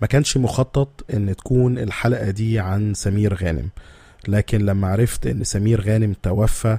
ما 0.00 0.06
كانش 0.06 0.36
مخطط 0.36 1.04
إن 1.14 1.36
تكون 1.36 1.78
الحلقة 1.78 2.30
دي 2.30 2.58
عن 2.58 2.94
سمير 2.94 3.34
غانم. 3.34 3.68
لكن 4.28 4.66
لما 4.66 4.88
عرفت 4.88 5.26
إن 5.26 5.44
سمير 5.44 5.80
غانم 5.80 6.14
توفى 6.22 6.78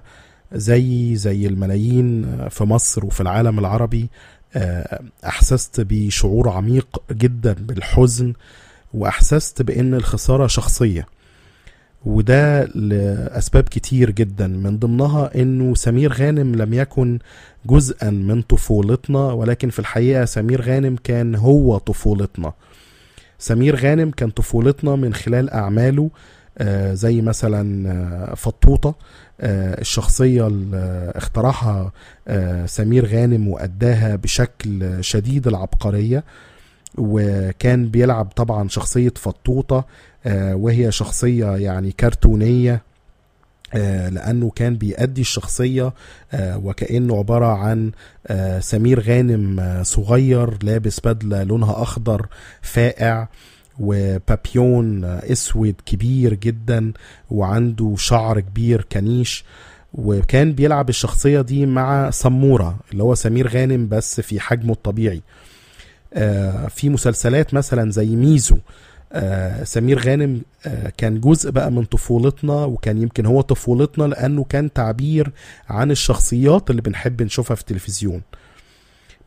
زي 0.54 1.16
زي 1.16 1.48
الملايين 1.48 2.26
في 2.50 2.64
مصر 2.64 3.06
وفي 3.06 3.22
العالم 3.22 3.60
العربي 3.60 4.10
آه، 4.56 5.02
أحسست 5.26 5.82
بشعور 5.82 6.50
عميق 6.50 7.02
جدا 7.12 7.54
بالحزن 7.54 8.34
وأحسست 8.94 9.62
بإن 9.62 9.94
الخسارة 9.94 10.48
شخصية. 10.48 11.08
وده 12.06 12.64
لأسباب 12.66 13.64
كتير 13.64 14.12
جدا. 14.12 14.48
من 14.48 14.78
ضمنها 14.80 15.42
إنه 15.42 15.76
سمير 15.76 16.14
غانم 16.14 16.56
لم 16.56 16.74
يكن 16.74 17.20
جزءا 17.66 18.10
من 18.10 18.42
طفولتنا 18.42 19.20
ولكن 19.32 19.70
في 19.70 19.80
الحقيقة 19.80 20.26
سمير 20.26 20.62
غانم 20.62 20.96
كان 21.04 21.36
هو 21.36 21.78
طفولتنا. 21.78 22.54
سمير 23.40 23.76
غانم 23.76 24.12
كان 24.12 24.30
طفولتنا 24.30 24.96
من 24.96 25.14
خلال 25.14 25.50
أعماله 25.50 26.10
آه، 26.58 26.94
زي 26.94 27.22
مثلا 27.22 27.92
آه، 27.92 28.36
فطوطة 28.36 28.96
آه، 29.42 29.82
الشخصية 29.82 30.48
اللي 30.48 31.12
اخترعها 31.16 31.92
سمير 32.66 33.06
غانم 33.06 33.48
وأداها 33.48 34.16
بشكل 34.16 34.98
شديد 35.04 35.48
العبقرية. 35.48 36.24
وكان 36.98 37.88
بيلعب 37.88 38.26
طبعا 38.26 38.68
شخصية 38.68 39.14
فطوطة 39.16 39.86
آه، 40.26 40.56
وهي 40.56 40.92
شخصية 40.92 41.46
يعني 41.58 41.92
كرتونية. 41.92 42.74
آه، 42.74 42.82
لأنه 43.74 44.50
كان 44.56 44.76
بيأدي 44.76 45.22
الشخصية 45.22 45.94
آه، 46.32 46.58
وكأنه 46.58 47.18
عبارة 47.18 47.46
عن 47.46 47.92
آه، 48.28 48.60
سمير 48.60 49.00
غانم 49.00 49.60
آه، 49.60 49.84
صغير 49.84 50.64
لابس 50.64 51.00
بدلة 51.00 51.44
لونها 51.44 51.82
أخضر 51.82 52.28
فائع 52.62 53.30
وبابيون 53.80 55.04
آه، 55.04 55.32
أسود 55.32 55.76
كبير 55.86 56.34
جدا 56.34 56.94
وعنده 57.32 57.96
شعر 57.98 58.40
كبير 58.40 58.86
كنيش 58.92 59.44
وكان 59.94 60.54
بيلعب 60.54 60.90
الشخصية 60.90 61.42
دي 61.42 61.66
مع 61.66 62.10
سمورة 62.10 62.78
اللي 62.92 63.04
هو 63.04 63.16
سمير 63.16 63.48
غانم 63.48 63.88
بس 63.88 64.22
في 64.22 64.40
حجمه 64.40 64.74
الطبيعي. 64.74 65.22
آه، 66.14 66.68
في 66.68 66.90
مسلسلات 66.90 67.54
مثلا 67.54 67.92
زي 67.92 68.16
ميزو 68.16 68.56
آه، 68.56 68.60
سمير 69.64 70.00
غانم 70.00 70.42
آه، 70.66 70.92
كان 70.98 71.20
جزء 71.22 71.52
بقى 71.52 71.72
من 71.72 71.84
طفولتنا 71.84 72.54
وكان 72.66 73.02
يمكن 73.02 73.26
هو 73.26 73.42
طفولتنا 73.42 74.04
لأنه 74.04 74.44
كان 74.44 74.74
تعبير 74.74 75.32
عن 75.70 75.92
الشخصيات 75.92 76.70
اللي 76.70 76.82
بنحب 76.82 77.22
نشوفها 77.22 77.56
في 77.56 77.62
التلفزيون. 77.62 78.22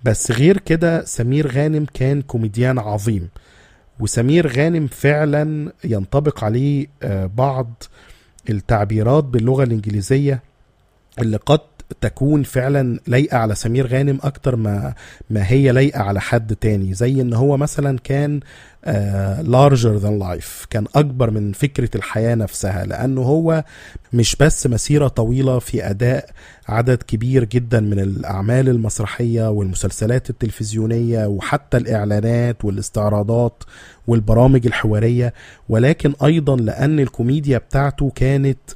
بس 0.04 0.30
غير 0.30 0.58
كده 0.58 1.04
سمير 1.04 1.52
غانم 1.52 1.86
كان 1.94 2.22
كوميديان 2.22 2.78
عظيم 2.78 3.28
وسمير 4.00 4.46
غانم 4.56 4.86
فعلا 4.86 5.72
ينطبق 5.84 6.44
عليه 6.44 6.86
آه، 7.02 7.26
بعض 7.26 7.82
التعبيرات 8.50 9.24
باللغة 9.24 9.62
الإنجليزية 9.64 10.42
اللي 11.18 11.36
قد 11.36 11.60
تكون 12.00 12.42
فعلا 12.42 13.00
لايقة 13.06 13.36
على 13.38 13.54
سمير 13.54 13.86
غانم 13.86 14.18
أكتر 14.22 14.56
ما 14.56 14.94
ما 15.30 15.50
هي 15.50 15.72
لايقة 15.72 16.00
على 16.02 16.20
حد 16.20 16.56
تاني. 16.56 16.94
زي 16.94 17.20
إن 17.20 17.32
هو 17.32 17.56
مثلا 17.56 17.98
كان 18.04 18.40
larger 19.42 20.00
than 20.02 20.18
life 20.22 20.66
كان 20.70 20.86
أكبر 20.94 21.30
من 21.30 21.52
فكرة 21.52 21.90
الحياة 21.94 22.34
نفسها 22.34 22.84
لأنه 22.84 23.20
هو 23.22 23.64
مش 24.12 24.36
بس 24.36 24.66
مسيرة 24.66 25.08
طويلة 25.08 25.58
في 25.58 25.90
أداء 25.90 26.30
عدد 26.68 27.02
كبير 27.02 27.44
جدا 27.44 27.80
من 27.80 27.98
الأعمال 27.98 28.68
المسرحية 28.68 29.50
والمسلسلات 29.50 30.30
التلفزيونية 30.30 31.26
وحتى 31.26 31.76
الإعلانات 31.76 32.64
والاستعراضات 32.64 33.62
والبرامج 34.06 34.66
الحوارية 34.66 35.34
ولكن 35.68 36.12
أيضا 36.24 36.56
لأن 36.56 37.00
الكوميديا 37.00 37.58
بتاعته 37.58 38.12
كانت 38.14 38.58
آه، 38.70 38.74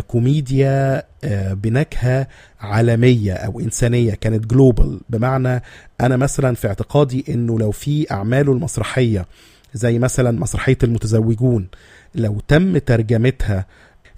كوميديا 0.00 1.02
آه، 1.24 1.52
بنكهة 1.52 2.26
عالمية 2.60 3.32
أو 3.32 3.60
إنسانية 3.60 4.14
كانت 4.14 4.46
global 4.46 5.00
بمعنى 5.10 5.62
أنا 6.00 6.16
مثلا 6.16 6.54
في 6.54 6.68
اعتقادي 6.68 7.24
أنه 7.28 7.58
لو 7.58 7.70
في 7.70 8.10
أعماله 8.10 8.52
المسرحية 8.52 9.26
زي 9.74 9.98
مثلا 9.98 10.40
مسرحية 10.40 10.78
المتزوجون 10.82 11.66
لو 12.14 12.40
تم 12.48 12.78
ترجمتها 12.78 13.66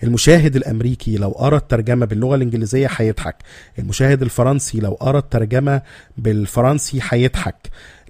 المشاهد 0.02 0.56
الأمريكي 0.56 1.16
لو 1.16 1.28
قرا 1.30 1.56
الترجمة 1.56 2.06
باللغة 2.06 2.34
الإنجليزية 2.34 2.88
هيضحك. 2.96 3.36
المشاهد 3.78 4.22
الفرنسي 4.22 4.80
لو 4.80 4.90
قرا 4.90 5.18
الترجمة 5.18 5.82
بالفرنسي 6.18 7.00
هيضحك 7.08 7.56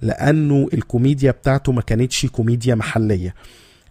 لأنه 0.01 0.69
الكوميديا 0.73 1.31
بتاعته 1.31 1.71
ما 1.71 1.81
كانتش 1.81 2.25
كوميديا 2.25 2.75
محلية. 2.75 3.33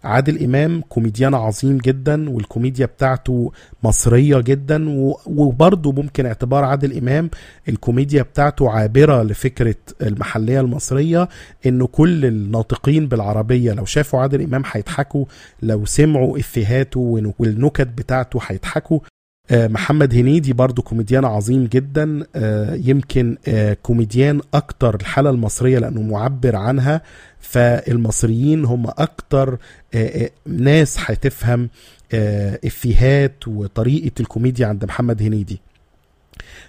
عادل 0.03 0.43
إمام 0.43 0.81
كوميديان 0.81 1.33
عظيم 1.33 1.77
جدا 1.77 2.29
والكوميديا 2.29 2.85
بتاعته 2.85 3.51
مصرية 3.83 4.37
جدا 4.39 4.85
وبرضه 5.25 5.91
ممكن 5.91 6.25
اعتبار 6.25 6.63
عادل 6.63 6.97
إمام 6.97 7.29
الكوميديا 7.69 8.21
بتاعته 8.21 8.69
عابرة 8.69 9.23
لفكرة 9.23 9.75
المحلية 10.01 10.59
المصرية 10.59 11.29
إنه 11.65 11.87
كل 11.87 12.25
الناطقين 12.25 13.07
بالعربية 13.07 13.73
لو 13.73 13.85
شافوا 13.85 14.19
عادل 14.19 14.41
إمام 14.41 14.63
هيضحكوا 14.71 15.25
لو 15.61 15.85
سمعوا 15.85 16.39
إفيهاته 16.39 16.99
والنكت 17.39 17.87
بتاعته 17.87 18.39
هيضحكوا. 18.47 18.99
محمد 19.51 20.13
هنيدي 20.13 20.53
برضو 20.53 20.81
كوميديان 20.81 21.25
عظيم 21.25 21.65
جدا. 21.65 22.25
آه، 22.35 22.75
يمكن 22.75 23.37
آه، 23.47 23.77
كوميديان 23.83 24.41
أكتر 24.53 24.95
الحالة 24.95 25.29
المصرية 25.29 25.79
لأنه 25.79 26.01
معبر 26.01 26.55
عنها. 26.55 27.01
فالمصريين 27.39 28.65
هم 28.65 28.87
أكتر 28.87 29.57
آه، 29.93 30.23
آه، 30.23 30.29
ناس 30.45 30.97
هتفهم 30.99 31.69
آه، 32.13 32.59
إفيهات 32.65 33.47
وطريقة 33.47 34.11
الكوميديا 34.19 34.67
عند 34.67 34.85
محمد 34.85 35.21
هنيدي. 35.21 35.59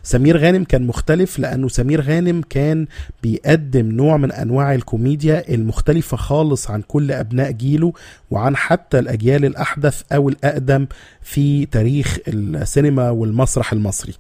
سمير 0.02 0.36
غانم 0.36 0.64
كان 0.64 0.86
مختلف 0.86 1.38
لأنه 1.38 1.68
سمير 1.68 2.00
غانم 2.00 2.42
كان 2.50 2.86
بيقدم 3.22 3.86
نوع 3.92 4.16
من 4.16 4.32
أنواع 4.32 4.74
الكوميديا 4.74 5.54
المختلفة 5.54 6.16
خالص 6.16 6.70
عن 6.70 6.82
كل 6.82 7.12
أبناء 7.12 7.50
جيله 7.50 7.92
وعن 8.30 8.56
حتى 8.56 8.98
الأجيال 8.98 9.44
الأحدث 9.44 10.02
أو 10.12 10.28
الأقدم 10.28 10.86
في 11.22 11.66
تاريخ 11.66 12.18
السينما 12.28 13.10
والمسرح 13.10 13.72
المصري. 13.72 14.14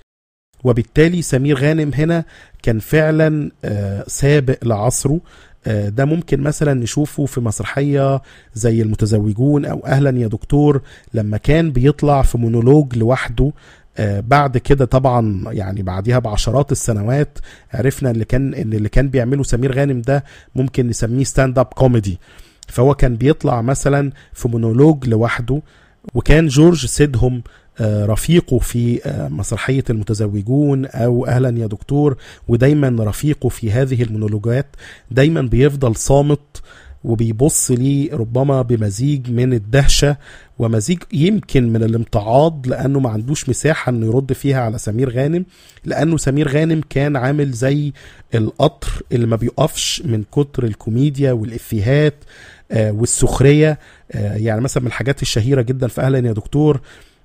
وبالتالي 0.64 1.22
سمير 1.22 1.58
غانم 1.58 1.90
هنا 1.94 2.24
كان 2.62 2.78
فعلا 2.78 3.50
آه، 3.64 4.04
سابق 4.06 4.58
لعصره. 4.64 5.20
آه، 5.66 5.88
ده 5.88 6.04
ممكن 6.04 6.40
مثلا 6.40 6.74
نشوفه 6.74 7.26
في 7.26 7.40
مسرحية 7.40 8.22
زي 8.54 8.82
المتزوجون 8.82 9.64
أو 9.64 9.86
أهلا 9.86 10.18
يا 10.20 10.26
دكتور 10.26 10.82
لما 11.14 11.36
كان 11.36 11.70
بيطلع 11.72 12.22
في 12.22 12.38
مونولوج 12.38 12.96
لوحده 12.98 13.52
بعد 13.98 14.58
كده 14.58 14.84
طبعا 14.84 15.44
يعني 15.52 15.82
بعديها 15.82 16.18
بعشرات 16.18 16.72
السنوات 16.72 17.38
عرفنا 17.74 18.10
اللي 18.10 18.24
كان 18.24 18.54
ان 18.54 18.72
اللي 18.72 18.88
كان 18.88 19.08
بيعمله 19.08 19.42
سمير 19.42 19.72
غانم 19.74 20.00
ده 20.00 20.24
ممكن 20.54 20.86
نسميه 20.88 21.24
stand-up 21.24 21.66
comedy 21.66 22.18
فهو 22.68 22.94
كان 22.94 23.16
بيطلع 23.16 23.62
مثلا 23.62 24.12
في 24.32 24.48
مونولوج 24.48 25.08
لوحده 25.08 25.62
وكان 26.14 26.46
جورج 26.48 26.86
سيدهم 26.86 27.42
آه، 27.80 28.06
رفيقه 28.06 28.58
في 28.58 29.00
آه، 29.06 29.28
مسرحية 29.28 29.84
المتزوجون 29.90 30.86
أو 30.86 31.26
أهلا 31.26 31.58
يا 31.58 31.66
دكتور 31.66 32.16
ودايما 32.48 33.04
رفيقه 33.04 33.48
في 33.48 33.72
هذه 33.72 34.02
المونولوجات. 34.02 34.66
دايما 35.10 35.42
بيفضل 35.42 35.96
صامت 35.96 36.62
وبيبص 37.04 37.70
ليه 37.70 38.14
ربما 38.14 38.62
بمزيج 38.62 39.30
من 39.30 39.52
الدهشة 39.52 40.16
ومزيج 40.58 40.98
يمكن 41.12 41.72
من 41.72 41.82
الامتعاض 41.82 42.66
لأنه 42.68 43.00
ما 43.00 43.10
عندوش 43.10 43.48
مساحة 43.48 43.90
أنه 43.90 44.06
يرد 44.06 44.32
فيها 44.32 44.60
على 44.60 44.78
سمير 44.78 45.10
غانم 45.10 45.44
لأنه 45.84 46.16
سمير 46.16 46.48
غانم 46.48 46.80
كان 46.90 47.16
عامل 47.16 47.50
زي 47.50 47.92
القطر 48.34 49.02
اللي 49.12 49.26
ما 49.26 49.36
بيقفش 49.36 50.02
من 50.04 50.22
كتر 50.32 50.64
الكوميديا 50.64 51.32
والإفيهات 51.32 52.14
آه، 52.72 52.92
والسخرية 52.92 53.78
آه، 54.12 54.36
يعني 54.36 54.60
مثلا 54.60 54.82
من 54.82 54.86
الحاجات 54.86 55.22
الشهيرة 55.22 55.62
جدا 55.62 55.88
في 55.88 56.00
أهلا 56.00 56.28
يا 56.28 56.32
دكتور 56.32 56.80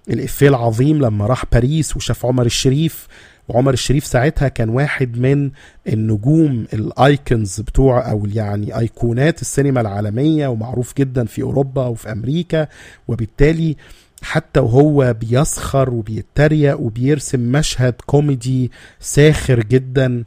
الإفيه 0.09 0.47
العظيم 0.47 1.01
لما 1.01 1.25
راح 1.25 1.43
باريس 1.51 1.97
وشاف 1.97 2.25
عمر 2.25 2.45
الشريف 2.45 3.07
وعمر 3.47 3.73
الشريف 3.73 4.05
ساعتها 4.05 4.47
كان 4.47 4.69
واحد 4.69 5.17
من 5.17 5.51
النجوم 5.87 6.65
الأيكونز 6.73 7.61
بتوع 7.61 8.11
أو 8.11 8.27
يعني 8.33 8.79
أيقونات 8.79 9.41
السينما 9.41 9.81
العالمية 9.81 10.47
ومعروف 10.47 10.93
جدا 10.97 11.25
في 11.25 11.41
أوروبا 11.41 11.85
وفي 11.85 12.11
أمريكا 12.11 12.67
وبالتالي 13.07 13.75
حتى 14.21 14.59
وهو 14.59 15.15
بيسخر 15.19 15.89
وبيتريق 15.89 16.79
وبيرسم 16.79 17.39
مشهد 17.39 17.93
كوميدي 18.05 18.71
ساخر 18.99 19.59
جدا. 19.59 20.23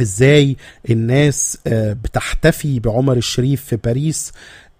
إزاي 0.00 0.56
الناس 0.90 1.58
آه، 1.66 1.92
بتحتفي 1.92 2.80
بعمر 2.80 3.16
الشريف 3.16 3.64
في 3.64 3.76
باريس؟ 3.76 4.32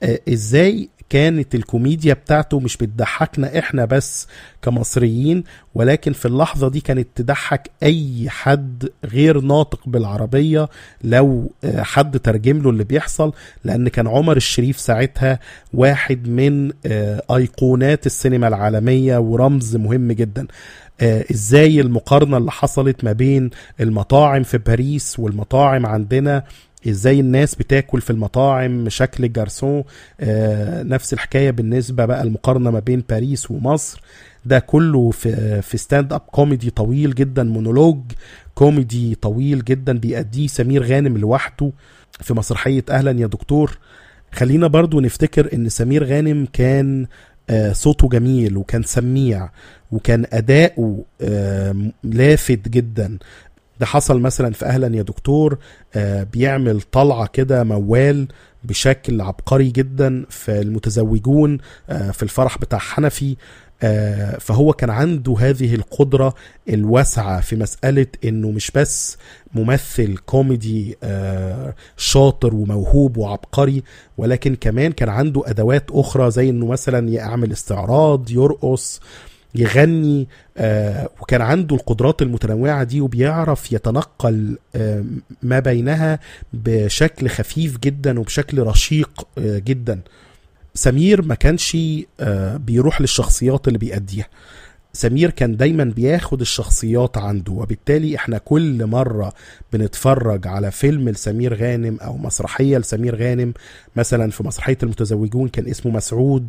آه، 0.03 0.21
إزاي 0.29 0.89
كانت 1.11 1.55
الكوميديا 1.55 2.15
بتاعته 2.15 2.61
مش 2.61 2.77
بتضحكنا 2.77 3.59
إحنا 3.59 3.85
بس 3.85 4.27
كمصريين 4.63 5.45
ولكن 5.75 6.13
في 6.13 6.27
اللحظة 6.27 6.69
دي 6.69 6.81
كانت 6.81 7.09
تضحك 7.15 7.71
أي 7.83 8.27
حد 8.29 8.89
غير 9.05 9.41
ناطق 9.41 9.81
بالعربية 9.89 10.69
لو 11.05 11.51
آه، 11.65 11.83
حد 11.83 12.19
ترجم 12.21 12.63
له 12.63 12.71
اللي 12.71 12.85
بيحصل 12.85 13.33
لأن 13.65 13.89
كان 13.89 14.07
عمر 14.07 14.37
الشريف 14.37 14.81
ساعتها 14.81 15.39
واحد 15.75 16.29
من 16.29 16.73
آه، 16.87 17.23
أيقونات 17.31 18.07
السينما 18.07 18.49
العالمية 18.49 19.19
ورمز 19.19 19.77
مهم 19.77 20.13
جدا. 20.13 20.47
آه، 21.01 21.25
إزاي 21.31 21.81
المقارنة 21.81 22.37
اللي 22.37 22.51
حصلت 22.51 23.05
ما 23.05 23.13
بين 23.13 23.51
المطاعم 23.81 24.43
في 24.43 24.59
باريس 24.59 25.19
والمطاعم 25.19 25.87
عندنا 25.87 26.45
إزاي 26.89 27.21
الناس 27.21 27.55
بتاكل 27.55 28.01
في 28.01 28.11
المطاعم 28.11 28.89
شكل 28.89 29.33
جارسون 29.33 29.85
آه، 30.21 30.83
نفس 30.83 31.13
الحكاية 31.13 31.51
بالنسبة 31.51 32.05
بقى 32.05 32.23
المقارنة 32.23 32.71
ما 32.71 32.79
بين 32.79 33.03
باريس 33.09 33.51
ومصر. 33.51 34.01
ده 34.45 34.59
كله 34.59 35.11
في 35.11 35.63
في 35.63 35.77
stand-up 35.79 36.21
comedy 36.21 36.71
طويل 36.71 37.15
جدا 37.15 37.43
مونولوج 37.43 37.99
كوميدي 38.55 39.15
طويل 39.15 39.65
جدا 39.65 39.99
بيأديه 39.99 40.47
سمير 40.47 40.83
غانم 40.83 41.19
لوحده 41.19 41.73
في 42.21 42.35
مسرحية 42.35 42.85
أهلا. 42.91 43.21
يا 43.21 43.27
دكتور 43.27 43.79
خلينا 44.33 44.67
برضو 44.67 45.01
نفتكر 45.01 45.55
إن 45.55 45.69
سمير 45.69 46.05
غانم 46.05 46.47
كان 46.53 47.07
آه، 47.51 47.73
صوته 47.73 48.09
جميل 48.09 48.57
وكان 48.57 48.83
سميع 48.83 49.51
وكان 49.93 50.27
أداؤه 50.33 51.05
آه، 51.21 51.77
لافت 52.05 52.69
جدا. 52.69 53.19
ده 53.81 53.87
حصل 53.87 54.21
مثلا 54.21 54.53
في 54.53 54.65
أهلا 54.67 54.97
يا 54.97 55.03
دكتور 55.03 55.59
آه، 55.95 56.23
بيعمل 56.23 56.81
طلعة 56.83 57.27
كده 57.27 57.65
موال 57.65 58.29
بشكل 58.65 59.21
عبقري 59.21 59.71
جدا 59.71 60.27
في 60.31 60.61
المتزوجون 60.61 61.59
آه، 61.91 62.11
في 62.11 62.23
الفرح 62.23 62.59
بتاع 62.59 62.79
حنفي 62.79 63.37
آه، 63.83 64.39
فهو 64.39 64.73
كان 64.73 64.91
عنده 64.91 65.37
هذه 65.39 65.75
القدرة 65.75 66.35
الواسعة 66.69 67.41
في 67.41 67.57
مسألة 67.57 68.07
إنه 68.25 68.51
مش 68.51 68.71
بس 68.71 69.17
ممثل 69.55 70.17
كوميدي 70.17 70.97
آه، 71.03 71.75
شاطر 71.97 72.55
وموهوب 72.55 73.17
وعبقري 73.17 73.83
ولكن 74.19 74.55
كمان 74.55 74.93
كان 74.93 75.09
عنده 75.09 75.43
أدوات 75.47 75.91
أخرى 75.91 76.31
زي 76.31 76.51
إنه 76.51 76.67
مثلا 76.67 77.09
يعمل 77.09 77.53
استعراض 77.53 78.31
يرقص 78.31 79.01
يغني 79.59 80.29
آه 80.57 81.09
وكان 81.21 81.41
عنده 81.43 81.77
القدرات 81.77 82.23
المتنوعة 82.23 82.85
دي 82.85 83.01
وبيعرف 83.01 83.73
يتنقل 83.73 84.59
آه 84.77 85.05
ما 85.43 85.59
بينها 85.59 86.19
بشكل 86.53 87.29
خفيف 87.29 87.79
جدا 87.79 88.21
وبشكل 88.21 88.63
رشيق 88.63 89.29
آه 89.39 89.59
جدا. 89.59 90.01
سمير 90.75 91.23
ما 91.23 91.35
كانش 91.35 91.77
بيروح 92.57 93.01
للشخصيات 93.01 93.69
اللي 93.69 93.79
بيأديها. 93.79 94.27
سمير 94.93 95.31
كان 95.31 95.57
دايما 95.57 95.85
بياخد 95.85 96.41
الشخصيات 96.41 97.19
عنده 97.19 97.53
وبالتالي 97.53 98.17
إحنا 98.17 98.39
كل 98.39 98.87
مرة 98.87 99.33
بنتفرج 99.73 100.47
على 100.47 100.71
فيلم 100.71 101.09
لسمير 101.09 101.55
غانم 101.55 101.99
أو 102.01 102.17
مسرحية 102.17 102.79
لسمير 102.79 103.17
غانم 103.17 103.53
مثلا 103.97 104.31
في 104.31 104.43
مسرحية 104.43 104.79
المتزوجون 104.83 105.49
كان 105.49 105.69
اسمه 105.69 105.93
مسعود 105.93 106.49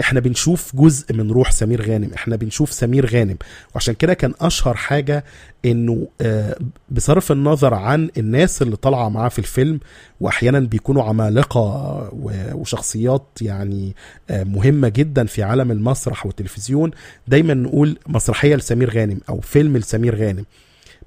إحنا 0.00 0.20
بنشوف 0.20 0.76
جزء 0.76 1.14
من 1.14 1.30
روح 1.30 1.50
سمير 1.50 1.82
غانم 1.90 2.10
إحنا 2.14 2.36
بنشوف 2.36 2.72
سمير 2.72 3.06
غانم. 3.06 3.36
وعشان 3.74 3.94
كده 3.94 4.14
كان 4.14 4.34
أشهر 4.40 4.74
حاجة 4.74 5.24
إنه 5.64 6.08
آه، 6.20 6.56
بصرف 6.90 7.32
النظر 7.32 7.74
عن 7.74 8.10
الناس 8.16 8.62
اللي 8.62 8.76
طالعة 8.76 9.08
معاه 9.08 9.28
في 9.28 9.38
الفيلم 9.38 9.80
وأحيانا 10.20 10.60
بيكونوا 10.60 11.02
عمالقة 11.04 12.10
وشخصيات 12.54 13.26
يعني 13.40 13.96
آه، 14.30 14.44
مهمة 14.44 14.88
جدا 14.88 15.26
في 15.26 15.42
عالم 15.42 15.70
المسرح 15.70 16.26
والتلفزيون 16.26 16.90
دايما 17.28 17.54
نقول 17.54 17.98
مسرحية 18.06 18.56
لسمير 18.56 18.90
غانم 18.90 19.20
أو 19.28 19.40
فيلم 19.40 19.76
لسمير 19.76 20.16
غانم. 20.16 20.44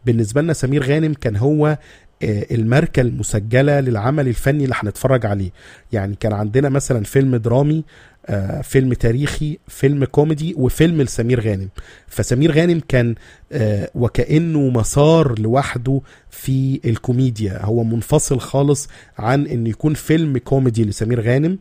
بالنسبة 0.06 0.42
لنا 0.42 0.54
سمير 0.54 0.84
غانم 0.84 1.14
كان 1.14 1.36
هو 1.36 1.78
آه، 2.24 2.46
الماركة 2.52 3.02
المسجلة 3.02 3.80
للعمل 3.80 4.28
الفني 4.28 4.64
اللي 4.64 4.76
هنتفرج 4.78 5.26
عليه. 5.26 5.50
يعني 5.92 6.16
كان 6.20 6.34
عندنا 6.34 6.70
مثلا 6.70 7.04
فيلم 7.04 7.36
درامي 7.36 7.84
آه، 8.28 8.62
فيلم 8.62 8.94
تاريخي 8.94 9.60
فيلم 9.68 10.06
كوميدي 10.06 10.54
وفيلم 10.58 11.02
لسمير 11.02 11.40
غانم. 11.42 11.70
فسمير 12.08 12.52
غانم 12.52 12.82
كان 12.88 13.16
آه، 13.52 13.90
وكأنه 13.96 14.70
مسار 14.70 15.40
لوحده 15.40 16.02
في 16.30 16.80
الكوميديا. 16.86 17.66
هو 17.66 17.84
منفصل 17.84 18.40
خالص 18.40 18.88
عن 19.18 19.48
انه 19.48 19.70
يكون 19.70 19.94
فيلم 19.94 20.38
كوميدي 20.38 20.84
لسمير 20.84 21.22
غانم. 21.22 21.60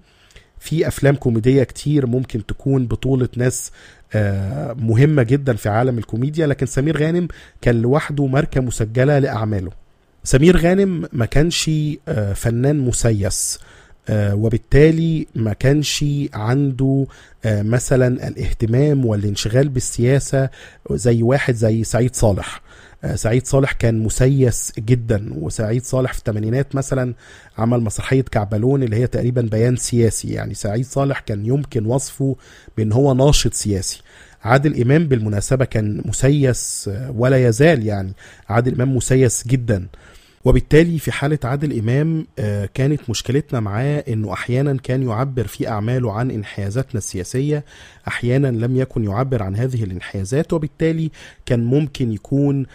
في 0.59 0.89
أفلام 0.89 1.15
كوميدية 1.15 1.63
كتير 1.65 2.07
ممكن 2.07 2.47
تكون 2.47 2.87
بطولة 2.87 3.29
ناس 3.37 3.71
مهمة 4.79 5.23
جدا 5.23 5.55
في 5.55 5.69
عالم 5.69 5.99
الكوميديا 5.99 6.47
لكن 6.47 6.67
سمير 6.67 6.97
غانم 6.97 7.29
كان 7.61 7.83
لوحده 7.83 8.27
ماركة 8.27 8.61
مسجلة 8.61 9.19
لأعماله. 9.19 9.84
سمير 10.25 10.57
غانم 10.57 11.09
ما 11.13 11.27
كانش 11.27 11.71
آه، 12.09 12.33
فنان 12.33 12.79
مسيس 12.79 13.59
آه، 14.09 14.35
وبالتالي 14.35 15.27
ما 15.35 15.53
كانش 15.53 16.05
عنده 16.35 17.07
آه، 17.45 17.63
مثلا 17.63 18.29
الاهتمام 18.29 19.07
والانشغال 19.07 19.69
بالسياسة 19.69 20.51
زي 20.91 21.23
واحد 21.23 21.55
زي 21.55 21.85
سعيد 21.85 22.17
صالح. 22.17 22.63
سعيد 23.15 23.47
صالح 23.47 23.73
كان 23.73 23.99
مسيس 23.99 24.73
جدا 24.79 25.35
وسعيد 25.35 25.85
صالح 25.85 26.13
في 26.13 26.19
الثمانينات 26.19 26.75
مثلا 26.75 27.15
عمل 27.59 27.81
مسرحية 27.81 28.23
كعبلون 28.23 28.83
اللي 28.83 28.97
هي 28.97 29.07
تقريبا 29.07 29.41
بيان 29.43 29.77
سياسي. 29.77 30.29
يعني 30.29 30.55
سعيد 30.55 30.87
صالح 30.87 31.21
كان 31.21 31.47
يمكن 31.47 31.87
وصفه 31.87 32.37
بأن 32.77 32.93
هو 32.93 33.15
ناشط 33.15 33.55
سياسي. 33.55 34.03
عادل 34.45 34.83
إمام 34.83 35.09
بالمناسبة 35.09 35.65
كان 35.65 36.03
مسيس 36.05 36.91
ولا 37.09 37.49
يزال 37.49 37.87
يعني 37.87 38.13
عادل 38.49 38.75
إمام 38.75 38.97
مسيس 38.97 39.47
جدا. 39.47 39.87
وبالتالي 40.45 40.99
في 40.99 41.13
حالة 41.13 41.39
عادل 41.45 41.79
إمام 41.79 42.27
آه، 42.39 42.69
كانت 42.75 43.11
مشكلتنا 43.11 43.61
معاه 43.61 44.05
أنه 44.09 44.33
أحيانا 44.33 44.77
كان 44.77 45.03
يعبر 45.03 45.47
في 45.47 45.69
أعماله 45.69 46.13
عن 46.13 46.31
انحيازاتنا 46.31 46.99
السياسية 46.99 47.65
أحيانا 48.09 48.49
لم 48.49 48.77
يكن 48.77 49.05
يعبر 49.05 49.43
عن 49.43 49.57
هذه 49.57 49.85
الانحيازات 49.85 50.53
وبالتالي 50.53 51.11
كان 51.47 51.65
ممكن 51.65 52.13
يكون 52.13 52.67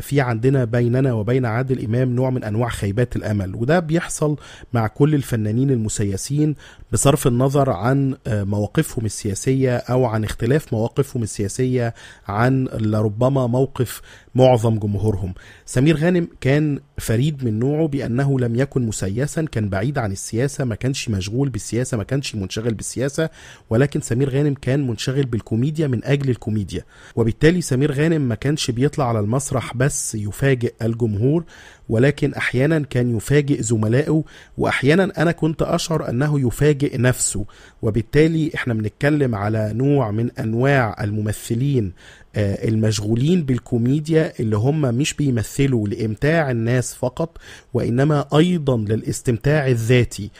في 0.00 0.20
عندنا 0.20 0.64
بيننا 0.64 1.12
وبين 1.12 1.46
عادل 1.46 1.84
إمام 1.84 2.14
نوع 2.14 2.30
من 2.30 2.44
أنواع 2.44 2.68
خيبات 2.68 3.16
الأمل 3.16 3.54
وده 3.54 3.80
بيحصل 3.80 4.36
مع 4.72 4.86
كل 4.86 5.14
الفنانين 5.14 5.70
المسيسين 5.70 6.54
بصرف 6.92 7.26
النظر 7.26 7.70
عن 7.70 8.16
آه، 8.26 8.44
مواقفهم 8.44 9.04
السياسية 9.04 9.76
أو 9.76 10.04
عن 10.04 10.24
اختلاف 10.24 10.72
مواقفهم 10.72 11.22
السياسية 11.22 11.94
عن 12.28 12.64
لربما 12.64 13.46
موقف 13.46 14.00
معظم 14.34 14.78
جمهورهم. 14.78 15.34
سمير 15.66 15.96
غانم 15.96 16.28
كان 16.40 16.80
فريد 16.98 17.44
من 17.44 17.58
نوعه 17.58 17.88
بأنه 17.88 18.40
لم 18.40 18.56
يكن 18.56 18.86
مسيسا 18.86 19.42
كان 19.44 19.68
بعيد 19.68 19.98
عن 19.98 20.12
السياسة 20.12 20.64
ما 20.64 20.74
كانش 20.74 21.08
مشغول 21.08 21.48
بالسياسة 21.48 21.96
ما 21.96 22.04
كانش 22.04 22.34
منشغل 22.34 22.74
بالسياسة 22.74 23.30
ولكن 23.70 24.00
سمير 24.00 24.30
غانم 24.30 24.54
كان 24.54 24.86
منشغل 24.86 25.24
بالكوميديا 25.26 25.86
من 25.86 26.04
أجل 26.04 26.30
الكوميديا. 26.30 26.84
وبالتالي 27.16 27.60
سمير 27.60 27.92
غانم 27.92 28.20
ما 28.20 28.34
كانش 28.34 28.70
بيطلع 28.70 29.08
على 29.08 29.20
المسرح 29.20 29.61
بس 29.74 30.14
يفاجئ 30.14 30.74
الجمهور 30.82 31.44
ولكن 31.88 32.34
أحيانا 32.34 32.78
كان 32.78 33.16
يفاجئ 33.16 33.62
زملائه 33.62 34.24
وأحيانا 34.58 35.22
أنا 35.22 35.32
كنت 35.32 35.62
أشعر 35.62 36.08
أنه 36.08 36.40
يفاجئ 36.46 36.98
نفسه. 36.98 37.44
وبالتالي 37.82 38.50
إحنا 38.54 38.74
بنتكلم 38.74 39.34
على 39.34 39.72
نوع 39.74 40.10
من 40.10 40.30
أنواع 40.30 40.96
الممثلين 41.04 41.92
آه، 42.36 42.68
المشغولين 42.68 43.42
بالكوميديا 43.42 44.32
اللي 44.40 44.56
هم 44.56 44.80
مش 44.80 45.14
بيمثلوا 45.14 45.88
لإمتاع 45.88 46.50
الناس 46.50 46.94
فقط 46.94 47.38
وإنما 47.74 48.24
أيضا 48.34 48.76
للاستمتاع 48.76 49.66
الذاتي. 49.68 50.30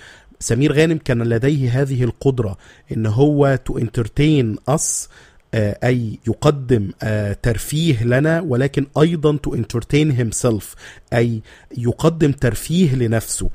سمير 0.41 0.73
غانم 0.73 0.99
كان 0.99 1.23
لديه 1.23 1.83
هذه 1.83 2.05
القدرة 2.05 2.57
إن 2.93 3.07
هو 3.07 3.59
entertain 3.71 4.75
us 4.75 4.81
آه، 4.81 5.09
أي 5.55 6.19
يقدم 6.29 6.91
آه، 7.03 7.37
ترفيه 7.43 8.05
لنا 8.05 8.41
ولكن 8.41 8.87
أيضا 9.01 9.39
to 9.47 9.51
entertain 9.51 10.13
himself 10.21 10.65
أي 11.13 11.43
يقدم 11.79 12.33
ترفيه 12.33 12.95
لنفسه. 12.97 13.51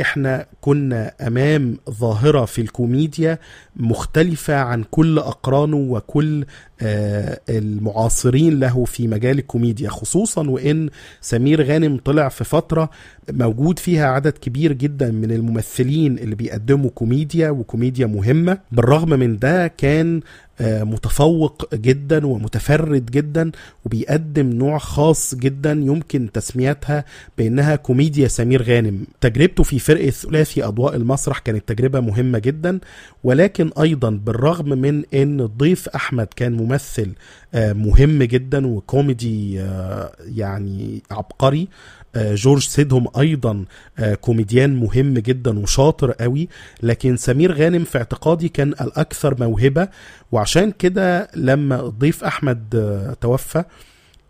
إحنا 0.00 0.46
كنا 0.60 1.12
أمام 1.26 1.76
ظاهرة 1.90 2.44
في 2.44 2.60
الكوميديا 2.60 3.38
مختلفة 3.76 4.54
عن 4.54 4.84
كل 4.90 5.18
أقرانه 5.18 5.76
وكل 5.76 6.44
آه، 6.80 7.40
المعاصرين 7.48 8.60
له 8.60 8.84
في 8.84 9.08
مجال 9.08 9.38
الكوميديا 9.38 9.90
خصوصا 9.90 10.48
وإن 10.50 10.90
سمير 11.20 11.62
غانم 11.62 11.96
طلع 12.04 12.28
في 12.28 12.44
فترة 12.44 12.90
موجود 13.30 13.78
فيها 13.78 14.06
عدد 14.06 14.32
كبير 14.32 14.72
جدا 14.72 15.10
من 15.10 15.32
الممثلين 15.32 16.18
اللي 16.18 16.34
بيقدموا 16.34 16.90
كوميديا 16.90 17.50
وكوميديا 17.50 18.06
مهمة. 18.06 18.58
بالرغم 18.72 19.08
من 19.10 19.38
ده 19.38 19.66
كان 19.66 20.16
آه، 20.16 20.22
متفوق 20.60 21.74
جدا 21.74 22.26
ومتفرد 22.26 23.06
جدا 23.06 23.50
وبيقدم 23.84 24.50
نوع 24.50 24.78
خاص 24.78 25.34
جدا 25.34 25.72
يمكن 25.72 26.32
تسميتها 26.32 27.04
بأنها 27.38 27.76
كوميديا 27.76 28.28
سمير 28.28 28.62
غانم. 28.62 29.06
تجربته 29.20 29.62
في 29.62 29.78
فرقه 29.78 30.10
ثلاثي 30.10 30.64
أضواء 30.64 30.96
المسرح 30.96 31.38
كانت 31.38 31.68
تجربة 31.68 32.00
مهمة 32.00 32.38
جدا 32.38 32.78
ولكن 33.24 33.70
أيضا 33.80 34.10
بالرغم 34.10 34.68
من 34.68 35.02
إن 35.14 35.40
الضيف 35.40 35.88
أحمد 35.88 36.26
كان 36.36 36.52
ممثل 36.52 37.12
آه، 37.54 37.72
مهم 37.72 38.22
جدا 38.22 38.66
وكوميدي 38.66 39.60
آه، 39.60 40.12
يعني 40.26 41.02
عبقري 41.10 41.62
آه، 41.62 42.07
جورج 42.34 42.62
سيدهم 42.62 43.06
أيضا 43.18 43.64
آه، 43.98 44.14
كوميديان 44.14 44.76
مهم 44.76 45.14
جدا 45.14 45.58
وشاطر 45.58 46.12
قوي 46.12 46.48
لكن 46.82 47.16
سمير 47.16 47.52
غانم 47.52 47.84
في 47.84 47.98
اعتقادي 47.98 48.48
كان 48.48 48.68
الأكثر 48.68 49.40
موهبة. 49.40 49.88
وعشان 50.32 50.70
كده 50.70 51.30
لما 51.36 51.80
الضيف 51.80 52.24
أحمد 52.24 52.74
آه، 52.74 53.16
توفى 53.20 53.64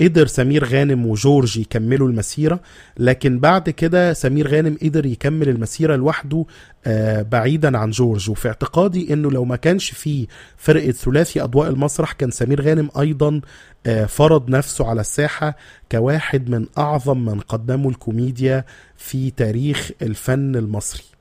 قدر 0.00 0.26
سمير 0.26 0.64
غانم 0.64 1.06
وجورج 1.06 1.56
يكملوا 1.58 2.08
المسيرة 2.08 2.60
لكن 2.98 3.38
بعد 3.38 3.70
كده 3.70 4.12
سمير 4.12 4.48
غانم 4.48 4.76
قدر 4.82 5.06
يكمل 5.06 5.48
المسيرة 5.48 5.96
لوحده 5.96 6.44
آه، 6.86 7.22
بعيدا 7.22 7.78
عن 7.78 7.90
جورج. 7.90 8.30
وفي 8.30 8.48
اعتقادي 8.48 9.12
إنه 9.12 9.30
لو 9.30 9.44
ما 9.44 9.56
كانش 9.56 9.90
في 9.90 10.26
فرقة 10.56 10.90
ثلاثي 10.90 11.42
أضواء 11.42 11.68
المسرح 11.70 12.12
كان 12.12 12.30
سمير 12.30 12.62
غانم 12.62 12.88
أيضا 12.98 13.40
آه، 13.86 14.04
فرض 14.04 14.50
نفسه 14.50 14.86
على 14.86 15.00
الساحة 15.00 15.56
كواحد 15.92 16.50
من 16.50 16.66
أعظم 16.78 17.24
من 17.24 17.40
قدموا 17.40 17.90
الكوميديا 17.90 18.64
في 18.96 19.30
تاريخ 19.30 19.90
الفن 20.02 20.56
المصري. 20.56 21.17